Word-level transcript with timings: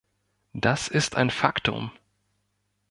Das 0.53 0.87
ist 0.87 1.15
ein 1.15 1.29
Faktum! 1.29 1.91